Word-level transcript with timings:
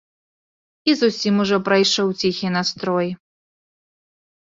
І 0.91 0.95
зусім 1.01 1.35
ужо 1.45 1.61
прайшоў 1.69 2.07
ціхі 2.25 2.47
настрой. 2.59 3.09